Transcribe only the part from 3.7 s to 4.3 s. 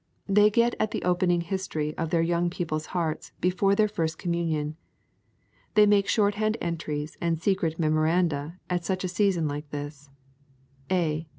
their first